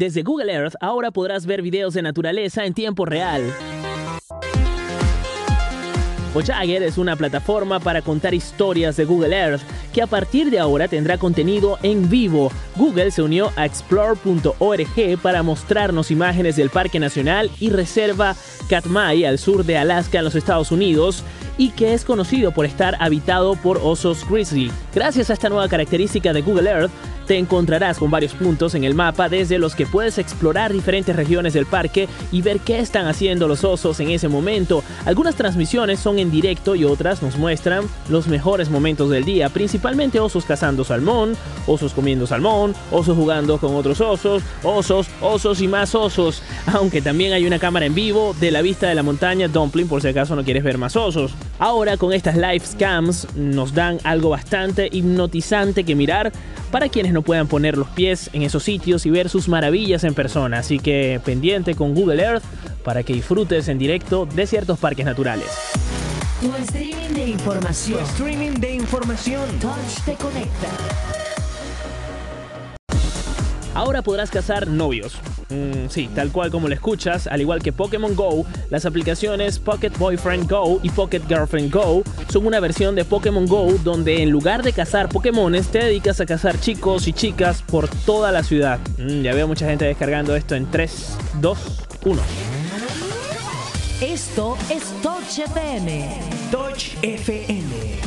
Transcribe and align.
Desde 0.00 0.22
Google 0.22 0.50
Earth 0.50 0.76
ahora 0.80 1.10
podrás 1.10 1.44
ver 1.44 1.60
videos 1.60 1.92
de 1.92 2.00
naturaleza 2.00 2.64
en 2.64 2.72
tiempo 2.72 3.04
real. 3.04 3.42
Voyager 6.32 6.82
es 6.82 6.96
una 6.96 7.16
plataforma 7.16 7.80
para 7.80 8.00
contar 8.00 8.32
historias 8.32 8.96
de 8.96 9.04
Google 9.04 9.36
Earth 9.36 9.60
que 9.92 10.00
a 10.00 10.06
partir 10.06 10.50
de 10.50 10.58
ahora 10.58 10.88
tendrá 10.88 11.18
contenido 11.18 11.78
en 11.82 12.08
vivo. 12.08 12.50
Google 12.76 13.10
se 13.10 13.20
unió 13.20 13.52
a 13.56 13.66
explore.org 13.66 15.18
para 15.20 15.42
mostrarnos 15.42 16.10
imágenes 16.10 16.56
del 16.56 16.70
Parque 16.70 16.98
Nacional 16.98 17.50
y 17.60 17.68
Reserva 17.68 18.36
Katmai 18.70 19.26
al 19.26 19.38
sur 19.38 19.66
de 19.66 19.76
Alaska 19.76 20.20
en 20.20 20.24
los 20.24 20.34
Estados 20.34 20.72
Unidos 20.72 21.24
y 21.60 21.72
que 21.72 21.92
es 21.92 22.06
conocido 22.06 22.52
por 22.52 22.64
estar 22.64 22.96
habitado 23.00 23.54
por 23.54 23.76
osos 23.82 24.26
grizzly. 24.26 24.72
Gracias 24.94 25.28
a 25.28 25.34
esta 25.34 25.50
nueva 25.50 25.68
característica 25.68 26.32
de 26.32 26.40
Google 26.40 26.70
Earth, 26.70 26.90
te 27.26 27.36
encontrarás 27.36 27.98
con 27.98 28.10
varios 28.10 28.32
puntos 28.32 28.74
en 28.74 28.82
el 28.82 28.94
mapa 28.94 29.28
desde 29.28 29.58
los 29.58 29.76
que 29.76 29.86
puedes 29.86 30.18
explorar 30.18 30.72
diferentes 30.72 31.14
regiones 31.14 31.52
del 31.52 31.66
parque 31.66 32.08
y 32.32 32.40
ver 32.42 32.58
qué 32.58 32.80
están 32.80 33.06
haciendo 33.06 33.46
los 33.46 33.62
osos 33.62 34.00
en 34.00 34.10
ese 34.10 34.26
momento. 34.26 34.82
Algunas 35.04 35.36
transmisiones 35.36 36.00
son 36.00 36.18
en 36.18 36.30
directo 36.30 36.74
y 36.74 36.84
otras 36.84 37.22
nos 37.22 37.36
muestran 37.36 37.84
los 38.08 38.26
mejores 38.26 38.70
momentos 38.70 39.10
del 39.10 39.24
día, 39.24 39.50
principalmente 39.50 40.18
osos 40.18 40.46
cazando 40.46 40.82
salmón, 40.82 41.36
osos 41.68 41.92
comiendo 41.92 42.26
salmón, 42.26 42.74
osos 42.90 43.16
jugando 43.16 43.58
con 43.58 43.76
otros 43.76 44.00
osos, 44.00 44.42
osos, 44.64 45.06
osos 45.20 45.60
y 45.60 45.68
más 45.68 45.94
osos. 45.94 46.42
Aunque 46.72 47.02
también 47.02 47.34
hay 47.34 47.46
una 47.46 47.58
cámara 47.58 47.86
en 47.86 47.94
vivo 47.94 48.34
de 48.40 48.50
la 48.50 48.62
vista 48.62 48.88
de 48.88 48.94
la 48.94 49.02
montaña 49.02 49.46
Dumpling 49.46 49.88
por 49.88 50.00
si 50.02 50.08
acaso 50.08 50.34
no 50.34 50.42
quieres 50.42 50.64
ver 50.64 50.78
más 50.78 50.96
osos. 50.96 51.32
Ahora 51.60 51.98
con 51.98 52.14
estas 52.14 52.36
live 52.36 52.60
scams 52.60 53.28
nos 53.36 53.74
dan 53.74 53.98
algo 54.02 54.30
bastante 54.30 54.88
hipnotizante 54.90 55.84
que 55.84 55.94
mirar 55.94 56.32
para 56.70 56.88
quienes 56.88 57.12
no 57.12 57.20
puedan 57.20 57.48
poner 57.48 57.76
los 57.76 57.86
pies 57.88 58.30
en 58.32 58.40
esos 58.40 58.62
sitios 58.62 59.04
y 59.04 59.10
ver 59.10 59.28
sus 59.28 59.46
maravillas 59.46 60.02
en 60.04 60.14
persona. 60.14 60.60
Así 60.60 60.78
que 60.78 61.20
pendiente 61.22 61.74
con 61.74 61.94
Google 61.94 62.22
Earth 62.22 62.44
para 62.82 63.02
que 63.02 63.12
disfrutes 63.12 63.68
en 63.68 63.76
directo 63.76 64.24
de 64.24 64.46
ciertos 64.46 64.78
parques 64.78 65.04
naturales. 65.04 65.48
Tu 66.40 66.50
streaming 66.62 67.14
de 67.14 67.28
información. 67.28 68.00
streaming 68.04 68.54
de 68.58 68.76
información. 68.76 69.46
Touch 69.60 70.02
te 70.06 70.14
conecta. 70.14 71.29
Ahora 73.80 74.02
podrás 74.02 74.30
cazar 74.30 74.68
novios. 74.68 75.14
Mm, 75.48 75.88
sí, 75.88 76.10
tal 76.14 76.30
cual 76.30 76.50
como 76.50 76.68
lo 76.68 76.74
escuchas, 76.74 77.26
al 77.26 77.40
igual 77.40 77.62
que 77.62 77.72
Pokémon 77.72 78.14
Go, 78.14 78.44
las 78.68 78.84
aplicaciones 78.84 79.58
Pocket 79.58 79.92
Boyfriend 79.98 80.50
Go 80.50 80.80
y 80.82 80.90
Pocket 80.90 81.22
Girlfriend 81.26 81.72
Go 81.72 82.02
son 82.28 82.46
una 82.46 82.60
versión 82.60 82.94
de 82.94 83.06
Pokémon 83.06 83.46
Go 83.46 83.72
donde 83.82 84.22
en 84.22 84.28
lugar 84.28 84.62
de 84.62 84.74
cazar 84.74 85.08
Pokémones 85.08 85.68
te 85.68 85.78
dedicas 85.78 86.20
a 86.20 86.26
cazar 86.26 86.60
chicos 86.60 87.08
y 87.08 87.14
chicas 87.14 87.62
por 87.62 87.88
toda 87.88 88.32
la 88.32 88.42
ciudad. 88.42 88.78
Mm, 88.98 89.22
ya 89.22 89.32
veo 89.32 89.48
mucha 89.48 89.66
gente 89.66 89.86
descargando 89.86 90.36
esto 90.36 90.56
en 90.56 90.70
3, 90.70 91.16
2, 91.40 91.58
1. 92.04 92.22
Esto 94.02 94.58
es 94.68 94.82
Touch 95.00 95.38
FM. 95.38 96.20
Touch 96.50 96.96
FM. 97.00 98.00